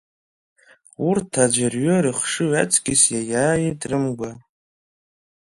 [1.07, 4.31] Урҭ аӡәырҩы рыхшыҩ ацкьыс иаиааит рымгәа.